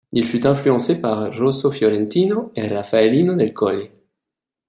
[0.13, 3.91] Il fut influencé par Rosso Fiorentino et Raffaellino del Colle.